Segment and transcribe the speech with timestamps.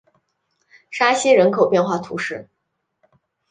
[0.89, 2.49] 沙西人口变化图示